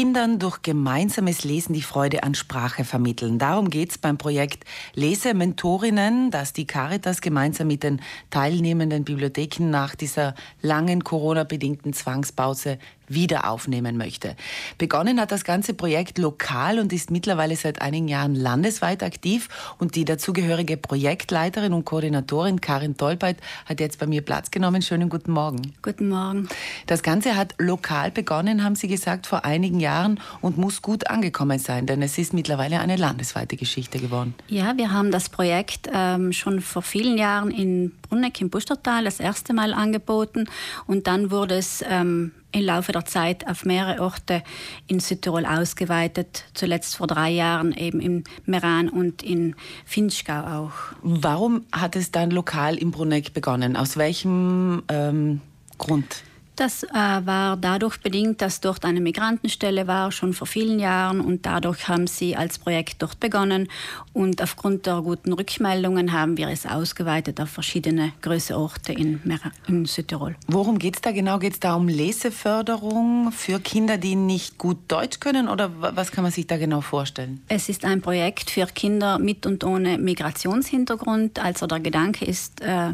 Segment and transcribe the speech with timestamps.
[0.00, 3.38] Kindern durch gemeinsames Lesen die Freude an Sprache vermitteln.
[3.38, 8.00] Darum geht es beim Projekt Lesementorinnen, das die Caritas gemeinsam mit den
[8.30, 12.78] teilnehmenden Bibliotheken nach dieser langen Corona-bedingten Zwangspause
[13.10, 14.36] wieder aufnehmen möchte.
[14.78, 19.48] Begonnen hat das ganze Projekt lokal und ist mittlerweile seit einigen Jahren landesweit aktiv.
[19.78, 23.36] Und die dazugehörige Projektleiterin und Koordinatorin Karin Tolpeit
[23.66, 24.80] hat jetzt bei mir Platz genommen.
[24.82, 25.74] Schönen guten Morgen.
[25.82, 26.48] Guten Morgen.
[26.86, 31.58] Das Ganze hat lokal begonnen, haben Sie gesagt, vor einigen Jahren und muss gut angekommen
[31.58, 34.34] sein, denn es ist mittlerweile eine landesweite Geschichte geworden.
[34.48, 39.20] Ja, wir haben das Projekt ähm, schon vor vielen Jahren in Brunneck im Bustertal das
[39.20, 40.46] erste Mal angeboten
[40.86, 44.42] und dann wurde es ähm, im Laufe der Zeit auf mehrere Orte
[44.86, 49.54] in Südtirol ausgeweitet, zuletzt vor drei Jahren eben im Meran und in
[49.84, 50.72] Finchgau auch.
[51.02, 53.76] Warum hat es dann lokal in Bruneck begonnen?
[53.76, 55.40] Aus welchem ähm,
[55.78, 56.22] Grund?
[56.60, 61.22] Das äh, war dadurch bedingt, dass dort eine Migrantenstelle war, schon vor vielen Jahren.
[61.22, 63.66] Und dadurch haben sie als Projekt dort begonnen.
[64.12, 69.22] Und aufgrund der guten Rückmeldungen haben wir es ausgeweitet auf verschiedene größere Orte in,
[69.68, 70.36] in Südtirol.
[70.48, 71.38] Worum geht es da genau?
[71.38, 75.48] Geht es da um Leseförderung für Kinder, die nicht gut Deutsch können?
[75.48, 77.40] Oder was kann man sich da genau vorstellen?
[77.48, 81.38] Es ist ein Projekt für Kinder mit und ohne Migrationshintergrund.
[81.38, 82.92] Also der Gedanke ist, äh,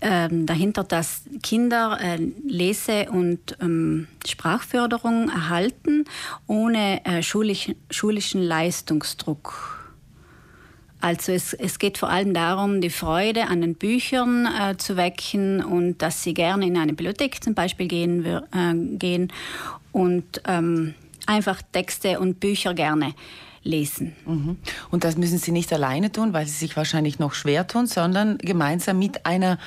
[0.00, 6.04] ähm, dahinter, dass Kinder äh, Lese- und ähm, Sprachförderung erhalten
[6.46, 9.78] ohne äh, schulisch, schulischen Leistungsdruck.
[11.00, 15.64] Also es, es geht vor allem darum, die Freude an den Büchern äh, zu wecken
[15.64, 19.32] und dass sie gerne in eine Bibliothek zum Beispiel gehen, äh, gehen
[19.92, 20.94] und ähm,
[21.26, 23.14] einfach Texte und Bücher gerne
[23.68, 24.16] lesen.
[24.26, 24.56] Mhm.
[24.90, 28.38] Und das müssen Sie nicht alleine tun, weil Sie sich wahrscheinlich noch schwer tun, sondern
[28.38, 29.58] gemeinsam mit einer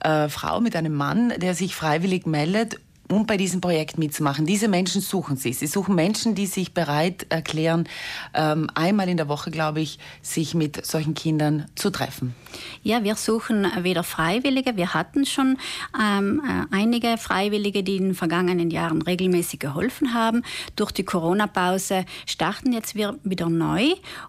[0.00, 4.46] äh, Frau, mit einem Mann, der sich freiwillig meldet um bei diesem Projekt mitzumachen.
[4.46, 5.52] Diese Menschen suchen Sie.
[5.52, 7.88] Sie suchen Menschen, die sich bereit erklären,
[8.34, 12.34] ähm, einmal in der Woche, glaube ich, sich mit solchen Kindern zu treffen.
[12.82, 14.76] Ja, wir suchen wieder Freiwillige.
[14.76, 15.58] Wir hatten schon
[16.00, 20.42] ähm, äh, einige Freiwillige, die in den vergangenen Jahren regelmäßig geholfen haben.
[20.76, 23.86] Durch die Corona-Pause starten jetzt wir wieder neu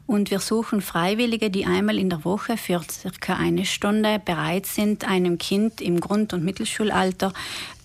[0.07, 5.07] und wir suchen Freiwillige, die einmal in der Woche für circa eine Stunde bereit sind,
[5.07, 7.33] einem Kind im Grund- und Mittelschulalter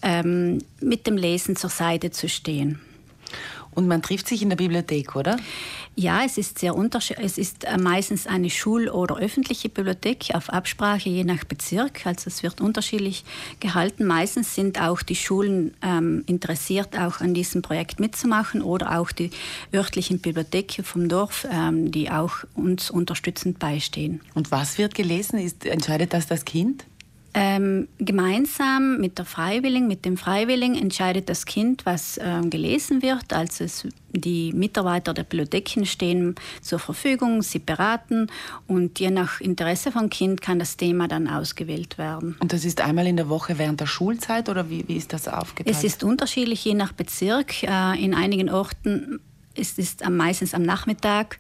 [0.06, 2.80] ähm, mit dem Lesen zur Seite zu stehen.
[3.72, 5.36] Und man trifft sich in der Bibliothek, oder?
[5.96, 7.26] Ja, es ist sehr unterschiedlich.
[7.26, 12.06] Es ist äh, meistens eine Schul- oder öffentliche Bibliothek auf Absprache je nach Bezirk.
[12.06, 13.24] Also es wird unterschiedlich
[13.60, 14.06] gehalten.
[14.06, 19.30] Meistens sind auch die Schulen ähm, interessiert, auch an diesem Projekt mitzumachen oder auch die
[19.74, 24.22] örtlichen Bibliotheken vom Dorf, ähm, die auch uns unterstützend beistehen.
[24.32, 25.38] Und was wird gelesen?
[25.38, 26.86] Ist, entscheidet das das Kind?
[27.38, 33.34] Ähm, gemeinsam mit der Freiwilligen, mit dem Freiwilligen entscheidet das Kind, was ähm, gelesen wird.
[33.34, 38.28] Also es, die Mitarbeiter der Bibliotheken stehen zur Verfügung, sie beraten
[38.66, 42.36] und je nach Interesse vom Kind kann das Thema dann ausgewählt werden.
[42.40, 45.28] Und das ist einmal in der Woche während der Schulzeit oder wie, wie ist das
[45.28, 45.76] aufgeteilt?
[45.76, 47.62] Es ist unterschiedlich je nach Bezirk.
[47.64, 49.20] Äh, in einigen Orten
[49.54, 51.38] ist es meistens am Nachmittag,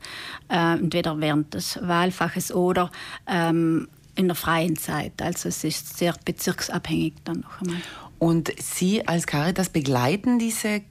[0.48, 2.90] äh, entweder während des Wahlfaches oder
[3.26, 5.20] ähm, in der freien Zeit.
[5.22, 7.80] Also es ist sehr bezirksabhängig dann noch einmal.
[8.18, 10.82] Und Sie als Caritas begleiten diese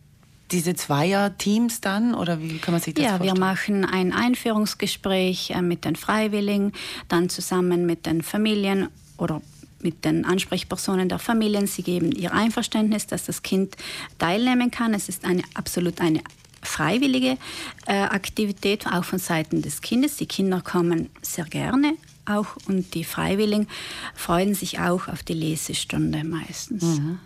[0.51, 3.29] diese Zweier-Teams dann oder wie kann man sich das ja, vorstellen?
[3.29, 6.71] Ja, wir machen ein Einführungsgespräch äh, mit den Freiwilligen,
[7.07, 9.41] dann zusammen mit den Familien oder
[9.81, 11.67] mit den Ansprechpersonen der Familien.
[11.67, 13.75] Sie geben ihr Einverständnis, dass das Kind
[14.19, 14.93] teilnehmen kann.
[14.93, 16.21] Es ist eine absolut eine
[16.61, 17.37] freiwillige
[17.87, 20.17] äh, Aktivität, auch von Seiten des Kindes.
[20.17, 23.67] Die Kinder kommen sehr gerne auch und die Freiwilligen
[24.13, 26.83] freuen sich auch auf die Lesestunde meistens.
[26.83, 27.19] Mhm.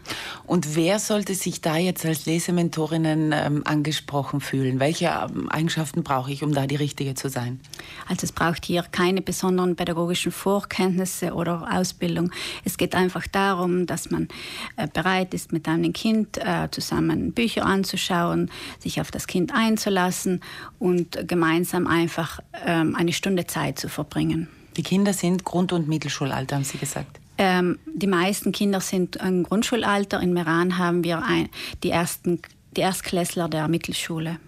[0.45, 4.79] Und wer sollte sich da jetzt als Lesementorinnen ähm, angesprochen fühlen?
[4.79, 7.59] Welche ähm, Eigenschaften brauche ich, um da die Richtige zu sein?
[8.07, 12.31] Also es braucht hier keine besonderen pädagogischen Vorkenntnisse oder Ausbildung.
[12.65, 14.27] Es geht einfach darum, dass man
[14.75, 20.41] äh, bereit ist, mit einem Kind äh, zusammen Bücher anzuschauen, sich auf das Kind einzulassen
[20.79, 24.47] und gemeinsam einfach ähm, eine Stunde Zeit zu verbringen.
[24.79, 27.19] Die Kinder sind Grund- und Mittelschulalter, haben Sie gesagt.
[27.37, 30.21] Ähm, die meisten Kinder sind im Grundschulalter.
[30.21, 31.49] In Meran haben wir ein,
[31.83, 32.41] die, ersten,
[32.77, 34.39] die Erstklässler der Mittelschule.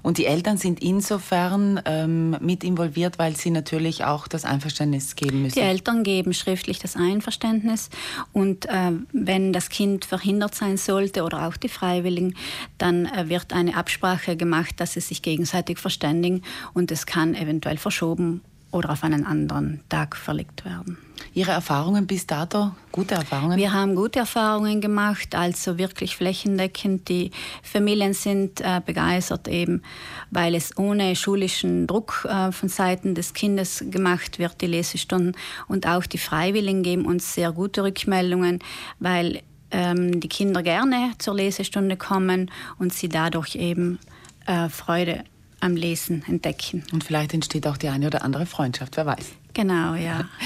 [0.00, 5.42] Und die Eltern sind insofern ähm, mit involviert, weil sie natürlich auch das Einverständnis geben
[5.42, 5.58] müssen.
[5.58, 7.90] Die Eltern geben schriftlich das Einverständnis
[8.32, 12.34] und äh, wenn das Kind verhindert sein sollte oder auch die Freiwilligen,
[12.78, 16.40] dann äh, wird eine Absprache gemacht, dass sie sich gegenseitig verständigen
[16.72, 18.40] und es kann eventuell verschoben
[18.70, 20.98] oder auf einen anderen Tag verlegt werden.
[21.32, 23.58] Ihre Erfahrungen bis dato, gute Erfahrungen?
[23.58, 27.08] Wir haben gute Erfahrungen gemacht, also wirklich flächendeckend.
[27.08, 27.30] Die
[27.62, 29.82] Familien sind äh, begeistert eben,
[30.30, 35.36] weil es ohne schulischen Druck äh, von Seiten des Kindes gemacht wird, die Lesestunden.
[35.68, 38.60] Und auch die Freiwilligen geben uns sehr gute Rückmeldungen,
[38.98, 43.98] weil ähm, die Kinder gerne zur Lesestunde kommen und sie dadurch eben
[44.46, 45.24] äh, Freude
[45.66, 46.84] am Lesen entdecken.
[46.92, 49.32] Und vielleicht entsteht auch die eine oder andere Freundschaft, wer weiß.
[49.52, 50.24] Genau, ja.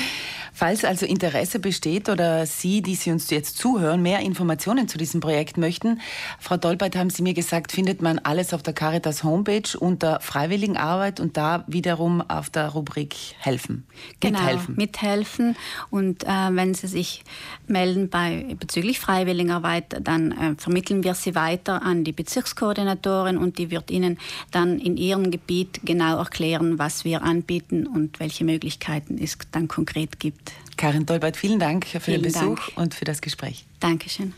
[0.60, 5.22] Falls also Interesse besteht oder Sie, die Sie uns jetzt zuhören, mehr Informationen zu diesem
[5.22, 6.02] Projekt möchten,
[6.38, 11.18] Frau Dolbert, haben Sie mir gesagt, findet man alles auf der Caritas Homepage unter Freiwilligenarbeit
[11.18, 13.86] und da wiederum auf der Rubrik Helfen.
[14.20, 14.74] Genau, mithelfen.
[14.76, 15.56] mithelfen.
[15.88, 17.24] Und äh, wenn Sie sich
[17.66, 23.70] melden bei, bezüglich Freiwilligenarbeit, dann äh, vermitteln wir Sie weiter an die Bezirkskoordinatorin und die
[23.70, 24.18] wird Ihnen
[24.50, 30.20] dann in Ihrem Gebiet genau erklären, was wir anbieten und welche Möglichkeiten es dann konkret
[30.20, 30.50] gibt.
[30.76, 32.73] Karin Dolbert, vielen Dank für vielen den Besuch Dank.
[32.76, 33.64] und für das Gespräch.
[33.81, 34.32] Dankeschön.